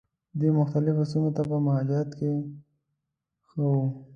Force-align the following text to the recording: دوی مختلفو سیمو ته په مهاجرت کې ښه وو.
دوی 0.39 0.51
مختلفو 0.61 1.03
سیمو 1.11 1.29
ته 1.35 1.41
په 1.49 1.57
مهاجرت 1.65 2.09
کې 2.19 2.31
ښه 3.49 3.61
وو. 3.71 3.85